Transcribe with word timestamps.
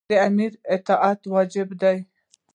د 0.09 0.11
امیر 0.27 0.51
اطاعت 0.75 1.19
واجب 1.33 1.69
دی. 1.81 1.97